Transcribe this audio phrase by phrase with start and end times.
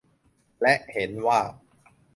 [0.61, 1.39] และเห็นว่า